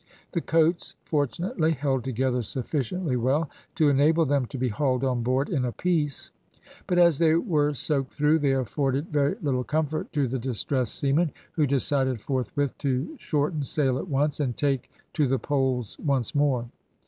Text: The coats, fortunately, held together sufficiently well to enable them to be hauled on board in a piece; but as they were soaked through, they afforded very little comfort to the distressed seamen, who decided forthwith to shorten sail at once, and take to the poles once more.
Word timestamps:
The 0.31 0.41
coats, 0.41 0.95
fortunately, 1.05 1.73
held 1.73 2.03
together 2.03 2.41
sufficiently 2.41 3.15
well 3.15 3.51
to 3.75 3.87
enable 3.87 4.25
them 4.25 4.47
to 4.47 4.57
be 4.57 4.69
hauled 4.69 5.03
on 5.03 5.21
board 5.21 5.47
in 5.47 5.63
a 5.63 5.71
piece; 5.71 6.31
but 6.87 6.97
as 6.97 7.19
they 7.19 7.35
were 7.35 7.75
soaked 7.75 8.11
through, 8.11 8.39
they 8.39 8.53
afforded 8.53 9.09
very 9.13 9.35
little 9.43 9.63
comfort 9.63 10.11
to 10.13 10.27
the 10.27 10.39
distressed 10.39 10.95
seamen, 10.95 11.31
who 11.51 11.67
decided 11.67 12.19
forthwith 12.19 12.75
to 12.79 13.15
shorten 13.19 13.63
sail 13.63 13.99
at 13.99 14.07
once, 14.09 14.39
and 14.39 14.57
take 14.57 14.89
to 15.13 15.27
the 15.27 15.37
poles 15.37 15.99
once 16.03 16.33
more. 16.33 16.65